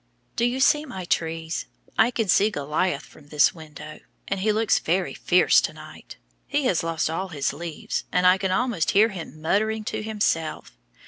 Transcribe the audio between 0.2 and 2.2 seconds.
Do you see my trees? I